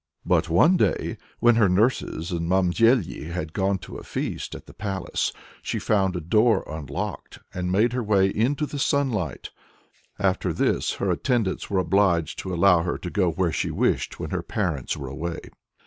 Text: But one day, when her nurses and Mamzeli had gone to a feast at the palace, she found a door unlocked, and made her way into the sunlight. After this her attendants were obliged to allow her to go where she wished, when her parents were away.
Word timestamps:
But 0.25 0.49
one 0.49 0.77
day, 0.77 1.19
when 1.41 1.57
her 1.57 1.69
nurses 1.69 2.31
and 2.31 2.49
Mamzeli 2.49 3.25
had 3.25 3.53
gone 3.53 3.77
to 3.85 3.97
a 3.97 4.03
feast 4.03 4.55
at 4.55 4.65
the 4.65 4.73
palace, 4.73 5.31
she 5.61 5.77
found 5.77 6.15
a 6.15 6.19
door 6.19 6.63
unlocked, 6.65 7.37
and 7.53 7.71
made 7.71 7.93
her 7.93 8.01
way 8.01 8.27
into 8.27 8.65
the 8.65 8.79
sunlight. 8.79 9.51
After 10.17 10.53
this 10.53 10.93
her 10.95 11.11
attendants 11.11 11.69
were 11.69 11.77
obliged 11.77 12.39
to 12.39 12.51
allow 12.51 12.81
her 12.81 12.97
to 12.97 13.11
go 13.11 13.29
where 13.29 13.51
she 13.53 13.69
wished, 13.69 14.19
when 14.19 14.31
her 14.31 14.41
parents 14.41 14.97
were 14.97 15.07
away. 15.07 15.37